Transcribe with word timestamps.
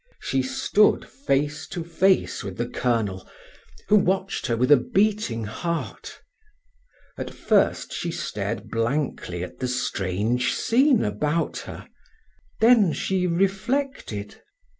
She 0.19 0.41
stood 0.41 1.07
face 1.07 1.67
to 1.67 1.83
face 1.83 2.43
with 2.43 2.57
the 2.57 2.65
colonel, 2.67 3.29
who 3.87 3.97
watched 3.97 4.47
her 4.47 4.57
with 4.57 4.71
a 4.71 4.77
beating 4.77 5.43
heart. 5.43 6.19
At 7.19 7.31
first 7.31 7.93
she 7.93 8.09
stared 8.09 8.71
blankly 8.71 9.43
at 9.43 9.59
the 9.59 9.67
strange 9.67 10.55
scene 10.55 11.05
about 11.05 11.59
her, 11.69 11.87
then 12.61 12.93
she 12.93 13.27
reflected. 13.27 14.41